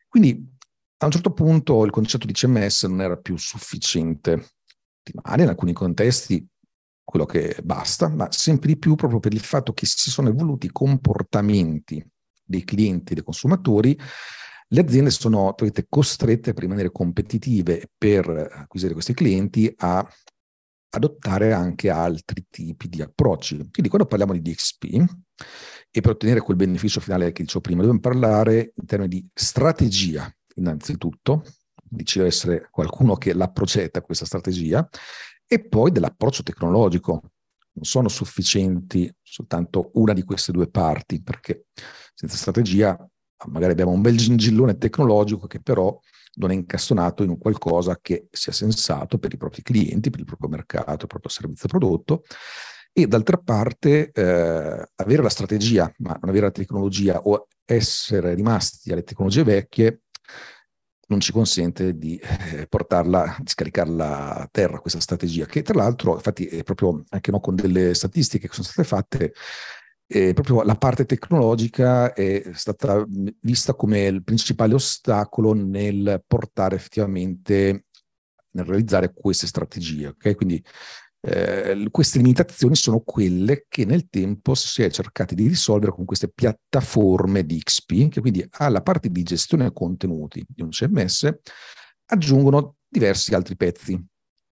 Quindi 0.07 0.55
a 0.99 1.05
un 1.05 1.11
certo 1.11 1.31
punto 1.31 1.85
il 1.85 1.91
concetto 1.91 2.25
di 2.25 2.33
CMS 2.33 2.83
non 2.85 3.01
era 3.01 3.17
più 3.17 3.37
sufficiente. 3.37 4.53
Rimane 5.03 5.43
in 5.43 5.49
alcuni 5.49 5.73
contesti 5.73 6.45
quello 7.03 7.25
che 7.25 7.57
basta, 7.63 8.09
ma 8.09 8.27
sempre 8.31 8.69
di 8.69 8.77
più 8.77 8.95
proprio 8.95 9.19
per 9.19 9.33
il 9.33 9.39
fatto 9.39 9.73
che 9.73 9.85
si 9.85 10.09
sono 10.09 10.29
evoluti 10.29 10.65
i 10.65 10.71
comportamenti 10.71 12.05
dei 12.43 12.63
clienti 12.63 13.11
e 13.11 13.15
dei 13.15 13.23
consumatori, 13.23 13.97
le 14.69 14.81
aziende 14.81 15.09
sono 15.11 15.55
costrette 15.87 16.53
per 16.53 16.63
rimanere 16.63 16.91
competitive 16.91 17.81
e 17.81 17.89
per 17.97 18.27
acquisire 18.29 18.93
questi 18.93 19.13
clienti 19.13 19.73
a 19.77 20.05
adottare 20.89 21.53
anche 21.53 21.89
altri 21.89 22.45
tipi 22.49 22.89
di 22.89 23.01
approcci. 23.01 23.55
Quindi 23.57 23.87
quando 23.87 24.07
parliamo 24.07 24.33
di 24.33 24.41
DXP 24.41 24.83
e 25.91 26.01
per 26.01 26.11
ottenere 26.11 26.41
quel 26.41 26.57
beneficio 26.57 26.99
finale 26.99 27.31
che 27.31 27.43
dicevo 27.43 27.61
prima, 27.61 27.81
dobbiamo 27.81 28.01
parlare 28.01 28.73
in 28.75 28.85
termini 28.85 29.09
di 29.09 29.27
strategia 29.33 30.29
innanzitutto, 30.55 31.43
di 31.81 32.03
essere 32.15 32.67
qualcuno 32.69 33.15
che 33.15 33.33
la 33.33 33.49
progetta 33.49 34.01
questa 34.01 34.25
strategia 34.25 34.87
e 35.45 35.65
poi 35.65 35.91
dell'approccio 35.91 36.43
tecnologico. 36.43 37.21
Non 37.77 37.85
sono 37.85 38.09
sufficienti 38.09 39.13
soltanto 39.21 39.91
una 39.93 40.13
di 40.13 40.23
queste 40.23 40.51
due 40.51 40.67
parti, 40.67 41.21
perché 41.21 41.67
senza 42.15 42.35
strategia 42.35 42.97
magari 43.45 43.71
abbiamo 43.71 43.91
un 43.91 44.01
bel 44.01 44.17
gingillone 44.17 44.77
tecnologico 44.77 45.47
che 45.47 45.61
però 45.61 45.97
non 46.35 46.51
è 46.51 46.53
incastonato 46.53 47.23
in 47.23 47.29
un 47.29 47.37
qualcosa 47.37 47.97
che 48.01 48.27
sia 48.31 48.51
sensato 48.51 49.17
per 49.17 49.33
i 49.33 49.37
propri 49.37 49.61
clienti, 49.61 50.09
per 50.09 50.19
il 50.19 50.25
proprio 50.25 50.49
mercato, 50.49 51.03
il 51.03 51.07
proprio 51.07 51.29
servizio 51.29 51.67
prodotto. 51.67 52.23
E 52.91 53.05
d'altra 53.07 53.37
parte 53.37 54.11
eh, 54.11 54.87
avere 54.95 55.21
la 55.21 55.29
strategia, 55.29 55.91
ma 55.97 56.17
non 56.19 56.29
avere 56.29 56.45
la 56.45 56.51
tecnologia 56.51 57.19
o 57.21 57.47
essere 57.65 58.33
rimasti 58.33 58.91
alle 58.91 59.03
tecnologie 59.03 59.43
vecchie 59.43 60.01
non 61.07 61.19
ci 61.19 61.31
consente 61.31 61.97
di 61.97 62.17
eh, 62.17 62.67
portarla, 62.67 63.37
di 63.39 63.49
scaricarla 63.49 64.35
a 64.35 64.47
terra 64.51 64.79
questa 64.79 64.99
strategia, 64.99 65.45
che 65.45 65.61
tra 65.61 65.75
l'altro, 65.75 66.15
infatti, 66.15 66.47
è 66.47 66.63
proprio 66.63 67.03
anche 67.09 67.31
no, 67.31 67.39
con 67.39 67.55
delle 67.55 67.93
statistiche 67.93 68.47
che 68.47 68.53
sono 68.53 68.67
state 68.67 68.87
fatte, 68.87 69.33
eh, 70.07 70.33
proprio 70.33 70.63
la 70.63 70.75
parte 70.75 71.05
tecnologica 71.05 72.13
è 72.13 72.51
stata 72.53 73.05
vista 73.41 73.73
come 73.73 74.05
il 74.05 74.23
principale 74.23 74.73
ostacolo 74.73 75.53
nel 75.53 76.23
portare 76.25 76.75
effettivamente, 76.75 77.85
nel 78.51 78.65
realizzare 78.65 79.13
queste 79.13 79.47
strategie. 79.47 80.07
Okay? 80.07 80.35
Quindi 80.35 80.63
eh, 81.19 81.87
queste 81.91 82.19
limitazioni 82.19 82.75
sono 82.75 83.01
quelle 83.01 83.65
che 83.67 83.83
nel 83.83 84.07
tempo 84.07 84.55
si 84.55 84.81
è 84.81 84.89
cercati 84.89 85.35
di 85.35 85.47
risolvere 85.47 85.91
con 85.91 86.05
queste 86.05 86.29
piattaforme 86.29 87.45
di 87.45 87.61
XP, 87.61 88.07
che 88.07 88.21
quindi 88.21 88.47
alla 88.51 88.81
parte 88.81 89.09
di 89.09 89.23
gestione 89.23 89.73
contenuti 89.73 90.45
di 90.47 90.61
un 90.61 90.69
CMS 90.69 91.29
aggiungono 92.05 92.75
diversi 92.87 93.35
altri 93.35 93.57
pezzi 93.57 94.01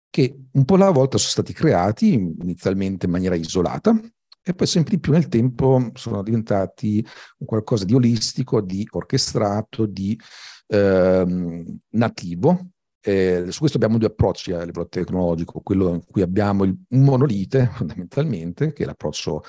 che 0.09 0.37
un 0.53 0.65
po' 0.65 0.75
alla 0.75 0.91
volta 0.91 1.17
sono 1.19 1.31
stati 1.31 1.53
creati 1.53 2.13
inizialmente 2.13 3.07
in 3.07 3.13
maniera 3.13 3.35
isolata 3.35 3.99
e 4.45 4.55
poi 4.55 4.67
sempre 4.67 4.97
di 4.97 5.01
più 5.01 5.13
nel 5.13 5.29
tempo 5.29 5.91
sono 5.95 6.23
diventati 6.23 7.05
qualcosa 7.45 7.85
di 7.85 7.95
olistico, 7.95 8.61
di 8.61 8.87
orchestrato, 8.91 9.87
di 9.87 10.19
ehm, 10.67 11.79
nativo. 11.91 12.71
Eh, 13.01 13.47
su 13.51 13.59
questo 13.59 13.77
abbiamo 13.77 13.99
due 13.99 14.09
approcci 14.09 14.53
a 14.53 14.65
livello 14.65 14.89
tecnologico, 14.89 15.61
quello 15.61 15.91
in 15.91 16.05
cui 16.05 16.23
abbiamo 16.23 16.65
il, 16.65 16.77
monolite 16.89 17.71
fondamentalmente, 17.75 18.73
che 18.73 18.83
è 18.83 18.87
l'approccio 18.87 19.43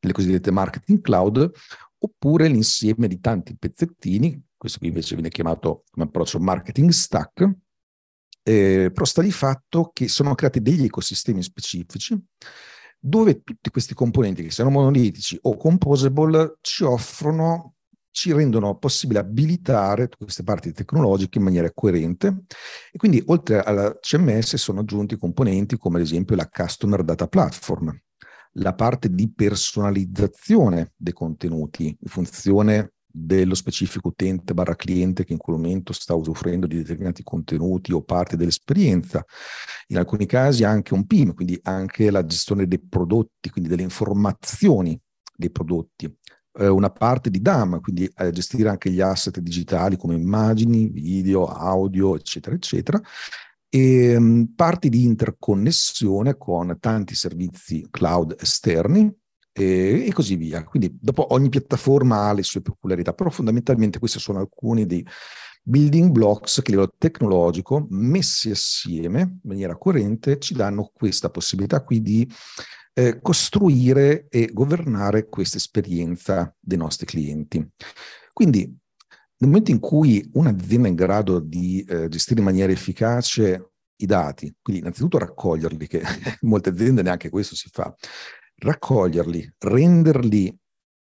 delle 0.00 0.12
cosiddette 0.12 0.50
marketing 0.50 1.00
cloud, 1.00 1.50
oppure 1.98 2.48
l'insieme 2.48 3.06
di 3.06 3.20
tanti 3.20 3.56
pezzettini, 3.56 4.42
questo 4.56 4.78
qui 4.78 4.88
invece 4.88 5.14
viene 5.14 5.28
chiamato 5.28 5.84
come 5.90 6.06
approccio 6.06 6.40
marketing 6.40 6.90
stack, 6.90 7.50
eh, 8.42 8.90
però 8.92 9.04
sta 9.04 9.22
di 9.22 9.32
fatto 9.32 9.90
che 9.92 10.08
sono 10.08 10.34
creati 10.34 10.60
degli 10.60 10.84
ecosistemi 10.84 11.42
specifici 11.42 12.18
dove 13.00 13.42
tutti 13.42 13.70
questi 13.70 13.94
componenti, 13.94 14.42
che 14.42 14.50
siano 14.50 14.70
monolitici 14.70 15.38
o 15.42 15.56
composable, 15.56 16.58
ci 16.60 16.84
offrono 16.84 17.74
ci 18.12 18.32
rendono 18.32 18.76
possibile 18.76 19.20
abilitare 19.20 20.08
queste 20.08 20.42
parti 20.42 20.72
tecnologiche 20.72 21.38
in 21.38 21.44
maniera 21.44 21.70
coerente. 21.72 22.44
E 22.92 22.98
quindi 22.98 23.22
oltre 23.26 23.60
alla 23.60 23.96
CMS 23.98 24.56
sono 24.56 24.80
aggiunti 24.80 25.16
componenti 25.16 25.78
come 25.78 25.98
ad 25.98 26.04
esempio 26.04 26.36
la 26.36 26.48
Customer 26.48 27.02
Data 27.02 27.28
Platform, 27.28 27.96
la 28.54 28.74
parte 28.74 29.12
di 29.14 29.32
personalizzazione 29.32 30.92
dei 30.96 31.12
contenuti 31.12 31.86
in 31.86 32.08
funzione 32.08 32.94
dello 33.12 33.54
specifico 33.54 34.08
utente 34.08 34.54
barra 34.54 34.76
cliente 34.76 35.24
che 35.24 35.32
in 35.32 35.38
quel 35.38 35.56
momento 35.56 35.92
sta 35.92 36.14
usufruendo 36.14 36.66
di 36.66 36.76
determinati 36.76 37.22
contenuti 37.22 37.92
o 37.92 38.02
parte 38.02 38.36
dell'esperienza. 38.36 39.24
In 39.88 39.98
alcuni 39.98 40.26
casi 40.26 40.64
anche 40.64 40.94
un 40.94 41.06
PIM, 41.06 41.34
quindi 41.34 41.58
anche 41.62 42.10
la 42.10 42.24
gestione 42.24 42.66
dei 42.66 42.80
prodotti, 42.80 43.50
quindi 43.50 43.68
delle 43.68 43.82
informazioni 43.82 44.98
dei 45.36 45.50
prodotti, 45.50 46.12
eh, 46.58 46.68
una 46.68 46.90
parte 46.90 47.30
di 47.30 47.40
DAM, 47.40 47.80
quindi 47.80 48.10
a 48.14 48.30
gestire 48.30 48.68
anche 48.68 48.90
gli 48.90 49.00
asset 49.00 49.38
digitali 49.40 49.96
come 49.96 50.14
immagini, 50.14 50.88
video, 50.88 51.46
audio, 51.46 52.16
eccetera, 52.16 52.54
eccetera, 52.54 53.00
e 53.68 54.16
um, 54.16 54.52
parti 54.54 54.88
di 54.88 55.04
interconnessione 55.04 56.36
con 56.36 56.76
tanti 56.80 57.14
servizi 57.14 57.86
cloud 57.88 58.36
esterni 58.40 59.12
e, 59.52 60.06
e, 60.06 60.12
così 60.12 60.36
via. 60.36 60.64
Quindi 60.64 60.96
dopo 61.00 61.32
ogni 61.34 61.48
piattaforma 61.48 62.28
ha 62.28 62.32
le 62.32 62.42
sue 62.42 62.62
peculiarità, 62.62 63.12
però 63.12 63.30
fondamentalmente 63.30 63.98
questi 63.98 64.18
sono 64.18 64.38
alcuni 64.38 64.86
dei 64.86 65.06
building 65.62 66.10
blocks 66.10 66.56
che 66.62 66.68
a 66.68 66.74
livello 66.74 66.94
tecnologico 66.96 67.86
messi 67.90 68.50
assieme 68.50 69.20
in 69.20 69.38
maniera 69.42 69.76
coerente 69.76 70.38
ci 70.38 70.54
danno 70.54 70.90
questa 70.92 71.28
possibilità 71.28 71.82
qui 71.84 72.00
di 72.00 72.30
eh, 72.94 73.20
costruire 73.20 74.26
e 74.28 74.50
governare 74.52 75.28
questa 75.28 75.58
esperienza 75.58 76.54
dei 76.58 76.78
nostri 76.78 77.06
clienti. 77.06 77.66
Quindi 78.32 78.78
nel 79.40 79.48
momento 79.48 79.70
in 79.70 79.80
cui 79.80 80.28
un'azienda 80.34 80.86
è 80.86 80.90
in 80.90 80.96
grado 80.96 81.38
di 81.40 81.82
eh, 81.82 82.08
gestire 82.08 82.40
in 82.40 82.46
maniera 82.46 82.72
efficace 82.72 83.72
i 83.96 84.06
dati, 84.06 84.54
quindi 84.60 84.82
innanzitutto 84.82 85.18
raccoglierli, 85.18 85.86
che 85.86 85.98
in 85.98 86.36
molte 86.48 86.70
aziende 86.70 87.02
neanche 87.02 87.28
questo 87.28 87.54
si 87.54 87.68
fa, 87.70 87.94
raccoglierli, 88.60 89.54
renderli 89.58 90.56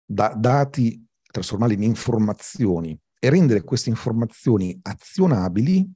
da 0.05 0.35
dati, 0.37 1.05
trasformarli 1.31 1.75
in 1.75 1.83
informazioni 1.83 2.99
e 3.19 3.31
rendere 3.31 3.63
queste 3.63 3.91
informazioni 3.91 4.79
azionabili, 4.83 5.89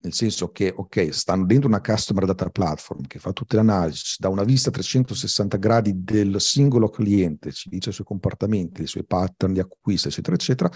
nel 0.00 0.12
senso 0.12 0.50
che, 0.50 0.72
ok, 0.74 1.12
stanno 1.12 1.44
dentro 1.44 1.68
una 1.68 1.80
customer 1.80 2.24
data 2.24 2.48
platform 2.50 3.06
che 3.06 3.18
fa 3.18 3.32
tutte 3.32 3.56
le 3.56 3.62
analisi, 3.62 4.16
da 4.18 4.28
una 4.28 4.44
vista 4.44 4.70
360 4.70 5.56
gradi 5.56 6.04
del 6.04 6.40
singolo 6.40 6.88
cliente, 6.88 7.50
ci 7.50 7.68
dice 7.68 7.90
i 7.90 7.92
suoi 7.92 8.06
comportamenti, 8.06 8.82
i 8.82 8.86
suoi 8.86 9.04
pattern 9.04 9.54
di 9.54 9.60
acquisto, 9.60 10.08
eccetera, 10.08 10.36
eccetera, 10.36 10.70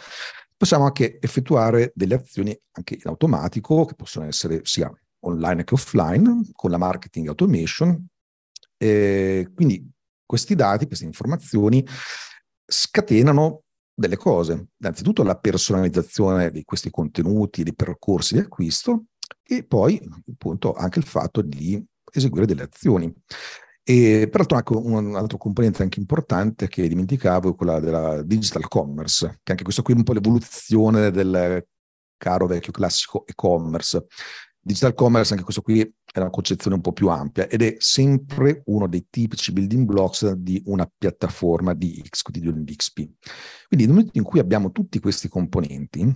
possiamo 0.56 0.84
anche 0.84 1.18
effettuare 1.20 1.92
delle 1.94 2.14
azioni 2.14 2.58
anche 2.72 2.94
in 2.94 3.02
automatico, 3.04 3.84
che 3.84 3.94
possono 3.94 4.26
essere 4.26 4.60
sia 4.64 4.90
online 5.20 5.64
che 5.64 5.74
offline, 5.74 6.50
con 6.52 6.70
la 6.70 6.78
marketing 6.78 7.28
automation. 7.28 8.06
E 8.82 9.48
quindi 9.54 9.88
questi 10.26 10.56
dati, 10.56 10.88
queste 10.88 11.04
informazioni 11.04 11.86
scatenano 12.66 13.62
delle 13.94 14.16
cose. 14.16 14.70
Innanzitutto 14.78 15.22
la 15.22 15.38
personalizzazione 15.38 16.50
di 16.50 16.64
questi 16.64 16.90
contenuti, 16.90 17.62
dei 17.62 17.76
percorsi 17.76 18.34
di 18.34 18.40
acquisto, 18.40 19.04
e 19.44 19.62
poi 19.62 20.00
appunto 20.28 20.72
anche 20.72 20.98
il 20.98 21.04
fatto 21.04 21.42
di 21.42 21.80
eseguire 22.12 22.46
delle 22.46 22.62
azioni. 22.62 23.12
E 23.84 24.28
peraltro 24.28 24.56
anche 24.56 24.72
un 24.74 25.14
altro 25.14 25.38
componente 25.38 25.82
anche 25.82 26.00
importante 26.00 26.66
che 26.66 26.88
dimenticavo 26.88 27.50
è 27.50 27.54
quella 27.54 27.78
della 27.78 28.22
digital 28.22 28.66
commerce, 28.66 29.38
che 29.44 29.52
anche 29.52 29.62
questo 29.62 29.82
qui 29.82 29.94
è 29.94 29.96
un 29.96 30.02
po' 30.02 30.12
l'evoluzione 30.12 31.12
del 31.12 31.64
caro 32.16 32.46
vecchio 32.46 32.72
classico 32.72 33.24
e-commerce. 33.26 34.06
Digital 34.64 34.94
commerce, 34.94 35.32
anche 35.32 35.42
questo 35.42 35.60
qui 35.60 35.80
è 35.80 36.18
una 36.20 36.30
concezione 36.30 36.76
un 36.76 36.82
po' 36.82 36.92
più 36.92 37.08
ampia 37.08 37.48
ed 37.48 37.62
è 37.62 37.74
sempre 37.78 38.62
uno 38.66 38.86
dei 38.86 39.06
tipici 39.10 39.52
building 39.52 39.84
blocks 39.84 40.30
di 40.32 40.62
una 40.66 40.88
piattaforma 40.96 41.74
di 41.74 42.00
X, 42.08 42.22
di 42.30 42.40
XP. 42.76 42.94
Quindi 43.66 43.86
nel 43.86 43.88
momento 43.88 44.18
in 44.18 44.22
cui 44.22 44.38
abbiamo 44.38 44.70
tutti 44.70 45.00
questi 45.00 45.28
componenti 45.28 46.14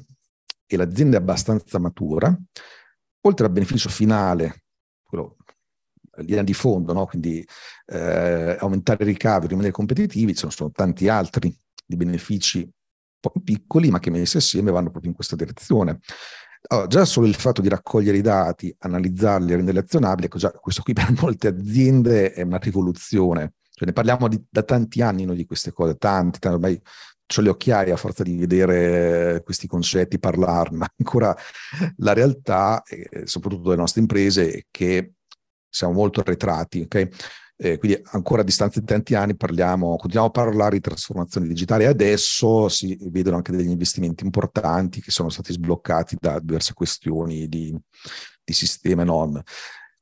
e 0.64 0.76
l'azienda 0.76 1.16
è 1.16 1.20
abbastanza 1.20 1.80
matura, 1.80 2.36
oltre 3.22 3.46
al 3.46 3.52
beneficio 3.52 3.88
finale, 3.88 4.64
quello 5.02 5.36
linea 6.22 6.42
di 6.42 6.54
fondo, 6.54 6.92
no? 6.92 7.06
quindi 7.06 7.46
eh, 7.86 8.56
aumentare 8.58 9.04
i 9.04 9.06
ricavi, 9.06 9.48
rimanere 9.48 9.72
competitivi, 9.72 10.32
ci 10.32 10.38
sono, 10.38 10.52
sono 10.52 10.70
tanti 10.70 11.08
altri 11.08 11.54
di 11.84 11.96
benefici 11.96 12.60
un 12.60 12.70
po' 13.20 13.30
più 13.30 13.42
piccoli, 13.42 13.90
ma 13.90 13.98
che 13.98 14.10
messi 14.10 14.36
assieme 14.36 14.70
vanno 14.70 14.90
proprio 14.90 15.10
in 15.10 15.16
questa 15.16 15.36
direzione. 15.36 16.00
Allora, 16.68 16.86
già 16.86 17.04
solo 17.04 17.26
il 17.26 17.34
fatto 17.34 17.60
di 17.60 17.68
raccogliere 17.68 18.16
i 18.16 18.22
dati, 18.22 18.74
analizzarli, 18.80 19.54
renderli 19.54 19.78
azionabili, 19.78 20.26
ecco 20.26 20.38
già 20.38 20.50
questo 20.50 20.82
qui 20.82 20.92
per 20.92 21.12
molte 21.20 21.48
aziende 21.48 22.32
è 22.32 22.42
una 22.42 22.58
rivoluzione. 22.58 23.54
Cioè, 23.70 23.86
ne 23.86 23.92
parliamo 23.92 24.26
di, 24.28 24.42
da 24.48 24.62
tanti 24.62 25.02
anni 25.02 25.24
noi 25.24 25.36
di 25.36 25.44
queste 25.44 25.72
cose, 25.72 25.96
tanti, 25.96 26.38
tanti 26.38 26.56
ormai 26.56 26.80
ho 27.36 27.40
le 27.40 27.48
occhiaie 27.48 27.92
a 27.92 27.96
forza 27.96 28.22
di 28.22 28.36
vedere 28.36 29.42
questi 29.44 29.66
concetti, 29.66 30.18
parlarne, 30.18 30.76
ma 30.78 30.88
ancora 30.96 31.36
la 31.98 32.12
realtà, 32.12 32.82
eh, 32.84 33.26
soprattutto 33.26 33.64
delle 33.64 33.76
nostre 33.76 34.00
imprese, 34.00 34.50
è 34.52 34.64
che 34.70 35.12
siamo 35.68 35.92
molto 35.92 36.20
arretrati, 36.20 36.82
ok? 36.82 37.08
Eh, 37.58 37.78
quindi 37.78 37.98
ancora 38.10 38.42
a 38.42 38.44
distanza 38.44 38.80
di 38.80 38.86
tanti 38.86 39.14
anni 39.14 39.34
parliamo, 39.34 39.96
continuiamo 39.96 40.28
a 40.28 40.30
parlare 40.30 40.76
di 40.76 40.82
trasformazione 40.82 41.46
digitale 41.46 41.86
adesso 41.86 42.68
si 42.68 42.98
vedono 43.08 43.36
anche 43.36 43.50
degli 43.50 43.70
investimenti 43.70 44.24
importanti 44.24 45.00
che 45.00 45.10
sono 45.10 45.30
stati 45.30 45.54
sbloccati 45.54 46.18
da 46.20 46.38
diverse 46.38 46.74
questioni 46.74 47.48
di, 47.48 47.74
di 48.44 48.52
sistema 48.52 49.02
e 49.02 49.04
non. 49.06 49.42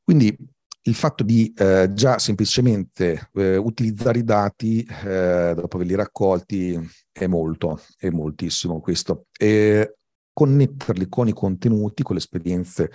Quindi 0.03 0.37
il 0.87 0.95
fatto 0.95 1.23
di 1.23 1.53
eh, 1.57 1.91
già 1.93 2.19
semplicemente 2.19 3.31
eh, 3.35 3.57
utilizzare 3.57 4.19
i 4.19 4.25
dati 4.25 4.83
eh, 4.83 5.53
dopo 5.57 5.77
averli 5.77 5.95
raccolti 5.95 6.79
è 7.11 7.27
molto, 7.27 7.81
è 7.97 8.11
moltissimo 8.11 8.81
questo. 8.81 9.27
E 9.39 9.97
connetterli 10.33 11.09
con 11.09 11.29
i 11.29 11.33
contenuti, 11.33 12.03
con 12.03 12.17
le 12.17 12.21
esperienze 12.21 12.91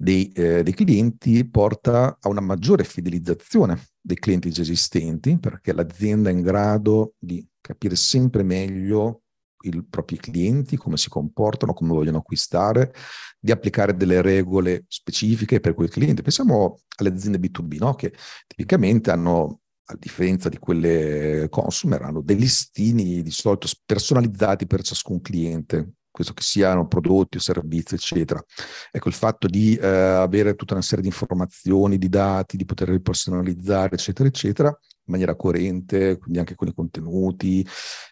dei, 0.00 0.30
eh, 0.30 0.62
dei, 0.62 0.74
clienti 0.74 1.44
porta 1.44 2.18
a 2.20 2.28
una 2.28 2.40
maggiore 2.40 2.84
fidelizzazione 2.84 3.88
dei 4.00 4.16
clienti 4.16 4.52
già 4.52 4.62
esistenti, 4.62 5.38
perché 5.38 5.72
l'azienda 5.72 6.30
è 6.30 6.32
in 6.32 6.42
grado 6.42 7.14
di 7.18 7.44
capire 7.60 7.96
sempre 7.96 8.44
meglio 8.44 9.22
i 9.62 9.84
propri 9.84 10.16
clienti, 10.18 10.76
come 10.76 10.96
si 10.96 11.08
comportano, 11.08 11.74
come 11.74 11.90
vogliono 11.90 12.18
acquistare, 12.18 12.94
di 13.40 13.50
applicare 13.50 13.96
delle 13.96 14.22
regole 14.22 14.84
specifiche 14.86 15.58
per 15.58 15.74
quel 15.74 15.90
cliente. 15.90 16.22
Pensiamo 16.22 16.78
alle 16.98 17.08
aziende 17.08 17.40
B2B, 17.40 17.78
no? 17.78 17.94
che 17.94 18.14
tipicamente 18.46 19.10
hanno, 19.10 19.62
a 19.86 19.96
differenza 19.98 20.48
di 20.48 20.58
quelle 20.58 21.48
consumer, 21.50 22.02
hanno 22.02 22.22
dei 22.22 22.36
listini 22.36 23.20
di 23.20 23.30
solito 23.32 23.66
personalizzati 23.84 24.68
per 24.68 24.82
ciascun 24.82 25.20
cliente, 25.20 25.94
questo 26.18 26.34
che 26.34 26.42
siano 26.42 26.88
prodotti 26.88 27.36
o 27.36 27.40
servizi, 27.40 27.94
eccetera. 27.94 28.42
Ecco, 28.90 29.06
il 29.06 29.14
fatto 29.14 29.46
di 29.46 29.76
eh, 29.76 29.86
avere 29.86 30.56
tutta 30.56 30.74
una 30.74 30.82
serie 30.82 31.02
di 31.02 31.10
informazioni, 31.10 31.96
di 31.96 32.08
dati, 32.08 32.56
di 32.56 32.64
poterli 32.64 33.00
personalizzare, 33.00 33.94
eccetera, 33.94 34.28
eccetera, 34.28 34.68
in 34.68 35.12
maniera 35.12 35.36
coerente, 35.36 36.18
quindi 36.18 36.40
anche 36.40 36.56
con 36.56 36.66
i 36.66 36.74
contenuti, 36.74 37.64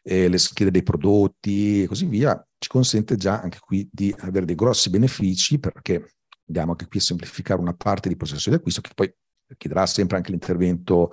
eh, 0.04 0.28
le 0.28 0.38
schede 0.38 0.70
dei 0.70 0.84
prodotti 0.84 1.82
e 1.82 1.86
così 1.88 2.06
via, 2.06 2.40
ci 2.58 2.68
consente 2.68 3.16
già 3.16 3.40
anche 3.40 3.58
qui 3.58 3.88
di 3.90 4.14
avere 4.18 4.46
dei 4.46 4.54
grossi 4.54 4.88
benefici 4.88 5.58
perché 5.58 6.14
andiamo 6.46 6.70
anche 6.70 6.86
qui 6.86 7.00
a 7.00 7.02
semplificare 7.02 7.60
una 7.60 7.74
parte 7.74 8.08
di 8.08 8.14
processo 8.14 8.50
di 8.50 8.54
acquisto 8.56 8.82
che 8.82 8.90
poi 8.94 9.12
chiederà 9.56 9.84
sempre 9.86 10.16
anche 10.16 10.30
l'intervento 10.30 11.12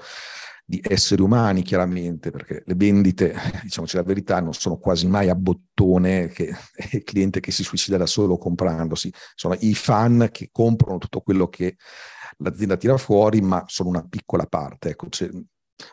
di 0.74 0.82
esseri 0.84 1.22
umani, 1.22 1.62
chiaramente, 1.62 2.32
perché 2.32 2.64
le 2.66 2.74
vendite, 2.74 3.36
diciamoci 3.62 3.96
la 3.96 4.04
verità, 4.04 4.40
non 4.40 4.54
sono 4.54 4.78
quasi 4.78 5.08
mai 5.08 5.30
a 5.30 5.36
bottone 5.36 6.30
che 6.30 6.50
è 6.50 6.90
il 6.98 7.04
cliente 7.04 7.40
che 7.40 7.52
si 7.52 7.64
suicida 7.64 7.98
da 7.98 8.08
solo 8.08 8.38
comprandosi, 8.38 9.14
sono 9.36 9.56
i 9.60 9.76
fan 9.76 10.30
che 10.32 10.50
comprano 10.52 10.98
tutto 10.98 11.22
quello 11.22 11.48
che 11.48 11.76
l'azienda 12.38 12.76
tira 12.78 12.98
fuori, 12.98 13.42
ma 13.42 13.64
sono 13.68 13.90
una 13.90 14.04
piccola 14.08 14.46
parte. 14.46 14.90
Ecco, 14.90 15.08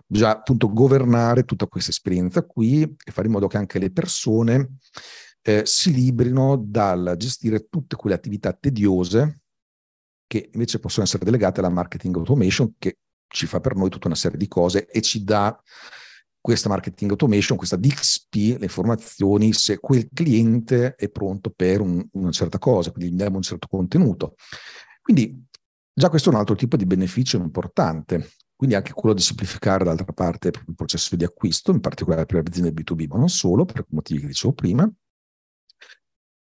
bisogna 0.07 0.33
appunto 0.33 0.73
governare 0.73 1.45
tutta 1.45 1.67
questa 1.67 1.91
esperienza 1.91 2.43
qui 2.43 2.83
e 2.83 3.13
fare 3.13 3.27
in 3.27 3.35
modo 3.35 3.49
che 3.49 3.59
anche 3.59 3.79
le 3.79 3.91
persone 3.91 4.77
eh, 5.43 5.63
si 5.65 5.93
librino 5.93 6.57
dal 6.57 7.15
gestire 7.19 7.66
tutte 7.69 7.97
quelle 7.97 8.16
attività 8.16 8.53
tediose 8.53 9.40
che 10.27 10.49
invece 10.53 10.79
possono 10.79 11.05
essere 11.05 11.25
delegate 11.25 11.59
alla 11.59 11.71
marketing 11.71 12.16
automation, 12.16 12.75
che 12.79 12.99
ci 13.31 13.47
fa 13.47 13.61
per 13.61 13.77
noi 13.77 13.90
tutta 13.90 14.09
una 14.09 14.16
serie 14.16 14.37
di 14.37 14.49
cose 14.49 14.87
e 14.87 15.01
ci 15.01 15.23
dà 15.23 15.59
questa 16.40 16.69
marketing 16.69 17.11
automation, 17.11 17.57
questa 17.57 17.77
DXP, 17.77 18.35
le 18.59 18.64
informazioni 18.64 19.53
se 19.53 19.79
quel 19.79 20.09
cliente 20.12 20.95
è 20.95 21.09
pronto 21.11 21.51
per 21.51 21.81
un, 21.81 22.05
una 22.12 22.31
certa 22.31 22.59
cosa, 22.59 22.90
quindi 22.90 23.12
gli 23.12 23.16
diamo 23.16 23.37
un 23.37 23.43
certo 23.43 23.69
contenuto. 23.69 24.35
Quindi 25.03 25.45
già 25.93 26.09
questo 26.09 26.31
è 26.31 26.33
un 26.33 26.38
altro 26.38 26.55
tipo 26.55 26.77
di 26.77 26.87
beneficio 26.87 27.37
importante. 27.37 28.31
Quindi 28.57 28.77
anche 28.77 28.93
quello 28.93 29.14
di 29.14 29.23
semplificare 29.23 29.85
d'altra 29.85 30.12
parte 30.12 30.49
il 30.49 30.75
processo 30.75 31.16
di 31.16 31.25
acquisto, 31.25 31.71
in 31.71 31.81
particolare 31.81 32.27
per 32.27 32.43
le 32.43 32.45
aziende 32.47 32.73
B2B, 32.73 33.07
ma 33.09 33.19
non 33.19 33.29
solo, 33.29 33.64
per 33.64 33.87
motivi 33.90 34.21
che 34.21 34.27
dicevo 34.27 34.53
prima. 34.53 34.90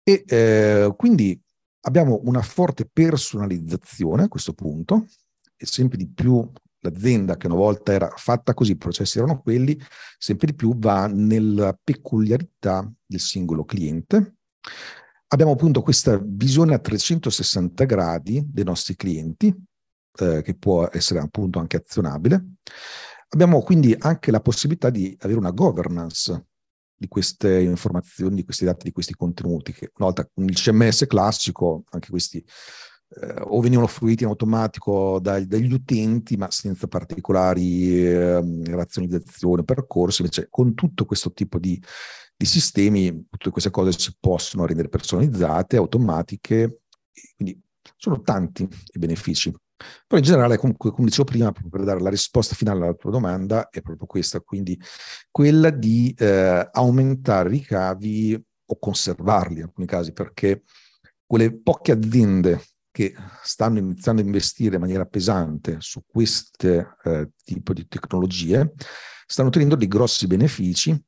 E 0.03 0.23
eh, 0.25 0.93
quindi 0.95 1.39
abbiamo 1.81 2.21
una 2.23 2.41
forte 2.41 2.89
personalizzazione 2.91 4.23
a 4.23 4.27
questo 4.29 4.53
punto, 4.53 5.07
e 5.57 5.65
sempre 5.65 5.97
di 5.97 6.07
più 6.07 6.49
l'azienda 6.89 7.37
che 7.37 7.47
una 7.47 7.55
volta 7.55 7.91
era 7.93 8.11
fatta 8.15 8.53
così, 8.53 8.71
i 8.71 8.77
processi 8.77 9.17
erano 9.17 9.41
quelli, 9.41 9.79
sempre 10.17 10.47
di 10.47 10.55
più 10.55 10.77
va 10.77 11.07
nella 11.07 11.77
peculiarità 11.81 12.89
del 13.05 13.19
singolo 13.19 13.65
cliente. 13.65 14.35
Abbiamo 15.29 15.51
appunto 15.51 15.81
questa 15.81 16.19
visione 16.23 16.73
a 16.73 16.79
360 16.79 17.83
gradi 17.85 18.43
dei 18.47 18.63
nostri 18.63 18.95
clienti, 18.95 19.53
eh, 20.19 20.41
che 20.41 20.55
può 20.55 20.87
essere 20.91 21.19
appunto 21.19 21.59
anche 21.59 21.77
azionabile. 21.77 22.53
Abbiamo 23.29 23.61
quindi 23.61 23.93
anche 23.97 24.31
la 24.31 24.39
possibilità 24.39 24.89
di 24.89 25.15
avere 25.19 25.37
una 25.37 25.51
governance 25.51 26.45
di 26.95 27.07
queste 27.07 27.59
informazioni, 27.61 28.35
di 28.35 28.43
questi 28.43 28.65
dati, 28.65 28.85
di 28.85 28.91
questi 28.91 29.13
contenuti, 29.13 29.73
che 29.73 29.91
una 29.97 30.07
volta 30.07 30.25
con 30.25 30.45
il 30.45 30.55
CMS 30.55 31.05
classico, 31.07 31.83
anche 31.91 32.09
questi 32.09 32.43
eh, 33.09 33.41
o 33.45 33.61
venivano 33.61 33.87
fruiti 33.87 34.23
in 34.23 34.29
automatico 34.29 35.19
dai, 35.19 35.47
dagli 35.47 35.71
utenti, 35.71 36.35
ma 36.35 36.51
senza 36.51 36.87
particolari 36.87 38.05
eh, 38.05 38.63
razionalizzazioni, 38.65 39.63
percorsi. 39.63 40.21
Invece, 40.21 40.47
con 40.49 40.73
tutto 40.73 41.05
questo 41.05 41.31
tipo 41.31 41.57
di, 41.57 41.81
di, 42.35 42.45
sistemi, 42.45 43.27
tutte 43.29 43.49
queste 43.49 43.69
cose 43.69 43.97
si 43.97 44.15
possono 44.19 44.65
rendere 44.65 44.89
personalizzate, 44.89 45.77
automatiche, 45.77 46.81
quindi 47.35 47.59
sono 47.95 48.21
tanti 48.21 48.63
i 48.63 48.99
benefici. 48.99 49.53
Però 50.07 50.19
in 50.19 50.25
generale, 50.25 50.57
comunque, 50.57 50.91
come 50.91 51.07
dicevo 51.07 51.25
prima, 51.25 51.51
per 51.51 51.83
dare 51.83 52.01
la 52.01 52.09
risposta 52.09 52.55
finale 52.55 52.83
alla 52.83 52.93
tua 52.93 53.11
domanda, 53.11 53.69
è 53.69 53.81
proprio 53.81 54.07
questa, 54.07 54.41
quindi 54.41 54.79
quella 55.31 55.69
di 55.69 56.13
eh, 56.17 56.67
aumentare 56.71 57.49
i 57.49 57.51
ricavi 57.51 58.45
o 58.69 58.79
conservarli 58.79 59.57
in 59.57 59.63
alcuni 59.63 59.85
casi, 59.85 60.11
perché 60.13 60.63
quelle 61.25 61.55
poche 61.55 61.91
aziende 61.91 62.59
che 62.97 63.13
stanno 63.43 63.77
iniziando 63.77 64.23
a 64.23 64.25
investire 64.25 64.73
in 64.73 64.81
maniera 64.81 65.05
pesante 65.05 65.77
su 65.81 66.01
questo 66.03 66.95
eh, 67.03 67.29
tipo 67.43 67.71
di 67.71 67.87
tecnologie, 67.87 68.73
stanno 69.23 69.49
ottenendo 69.49 69.75
dei 69.75 69.87
grossi 69.87 70.25
benefici 70.25 70.99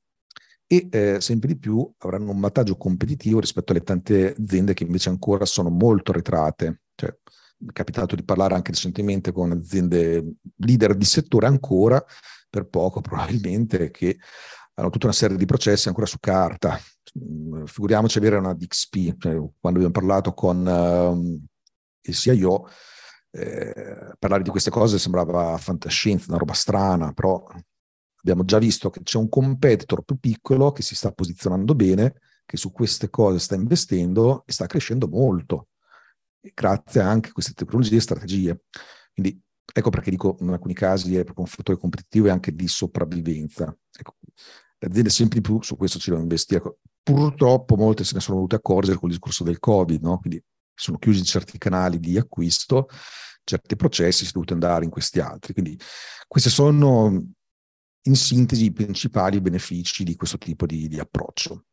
e 0.67 0.87
eh, 0.91 1.17
sempre 1.19 1.47
di 1.47 1.57
più 1.57 1.91
avranno 1.97 2.29
un 2.29 2.39
vantaggio 2.39 2.77
competitivo 2.77 3.39
rispetto 3.39 3.71
alle 3.71 3.81
tante 3.81 4.35
aziende 4.39 4.75
che 4.75 4.83
invece 4.83 5.09
ancora 5.09 5.45
sono 5.45 5.71
molto 5.71 6.11
retrate. 6.11 6.81
Cioè, 6.93 7.09
è 7.09 7.71
capitato 7.73 8.15
di 8.15 8.23
parlare 8.23 8.53
anche 8.53 8.69
recentemente 8.69 9.31
con 9.31 9.49
aziende 9.49 10.33
leader 10.57 10.93
di 10.93 11.05
settore 11.05 11.47
ancora, 11.47 12.05
per 12.51 12.67
poco 12.67 13.01
probabilmente, 13.01 13.89
che 13.89 14.15
hanno 14.75 14.91
tutta 14.91 15.07
una 15.07 15.15
serie 15.15 15.37
di 15.37 15.45
processi 15.45 15.87
ancora 15.87 16.05
su 16.05 16.17
carta. 16.19 16.79
Figuriamoci 17.65 18.19
avere 18.19 18.35
una 18.35 18.53
DXP, 18.53 19.15
cioè, 19.17 19.33
quando 19.59 19.79
abbiamo 19.79 19.89
parlato 19.89 20.33
con 20.35 20.63
uh, 20.63 21.48
il 22.09 22.15
CIO, 22.15 22.67
eh, 23.31 24.13
parlare 24.17 24.43
di 24.43 24.49
queste 24.49 24.69
cose 24.69 24.97
sembrava 24.99 25.57
fantascienza, 25.57 26.25
una 26.29 26.37
roba 26.37 26.53
strana, 26.53 27.13
però 27.13 27.45
abbiamo 28.21 28.43
già 28.43 28.57
visto 28.57 28.89
che 28.89 29.01
c'è 29.03 29.17
un 29.17 29.29
competitor 29.29 30.03
più 30.03 30.17
piccolo 30.17 30.71
che 30.71 30.81
si 30.81 30.95
sta 30.95 31.11
posizionando 31.11 31.75
bene, 31.75 32.15
che 32.45 32.57
su 32.57 32.71
queste 32.71 33.09
cose 33.09 33.39
sta 33.39 33.55
investendo 33.55 34.43
e 34.45 34.51
sta 34.51 34.65
crescendo 34.65 35.07
molto, 35.07 35.67
grazie 36.53 37.01
anche 37.01 37.29
a 37.29 37.31
queste 37.31 37.53
tecnologie 37.53 37.97
e 37.97 38.01
strategie. 38.01 38.61
Quindi 39.13 39.39
ecco 39.71 39.89
perché 39.89 40.09
dico 40.09 40.37
in 40.39 40.49
alcuni 40.49 40.73
casi 40.73 41.15
è 41.15 41.23
proprio 41.23 41.45
un 41.45 41.51
fattore 41.51 41.77
competitivo 41.77 42.27
e 42.27 42.31
anche 42.31 42.55
di 42.55 42.67
sopravvivenza. 42.67 43.75
Ecco, 43.97 44.15
le 44.79 44.87
aziende 44.87 45.09
sempre 45.09 45.39
di 45.39 45.47
più 45.47 45.61
su 45.61 45.75
questo 45.75 45.99
ci 45.99 46.09
devono 46.09 46.23
investire. 46.23 46.77
Purtroppo 47.03 47.75
molte 47.75 48.03
se 48.03 48.15
ne 48.15 48.21
sono 48.21 48.37
volute 48.37 48.55
accorgere 48.55 48.97
con 48.97 49.09
il 49.09 49.15
discorso 49.15 49.43
del 49.43 49.59
Covid, 49.59 50.01
no? 50.01 50.19
Quindi 50.19 50.43
sono 50.79 50.97
chiusi 50.97 51.23
certi 51.23 51.57
canali 51.57 51.99
di 51.99 52.17
acquisto, 52.17 52.87
certi 53.43 53.75
processi, 53.75 54.23
si 54.23 54.29
è 54.29 54.33
dovuto 54.33 54.53
andare 54.53 54.85
in 54.85 54.89
questi 54.89 55.19
altri. 55.19 55.53
Quindi 55.53 55.79
questi 56.27 56.49
sono 56.49 57.23
in 58.03 58.15
sintesi 58.15 58.65
i 58.65 58.71
principali 58.71 59.41
benefici 59.41 60.03
di 60.03 60.15
questo 60.15 60.37
tipo 60.37 60.65
di, 60.65 60.87
di 60.87 60.99
approccio. 60.99 61.65